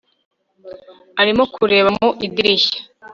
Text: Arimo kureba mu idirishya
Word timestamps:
Arimo 1.21 1.43
kureba 1.53 1.89
mu 1.97 2.09
idirishya 2.25 2.79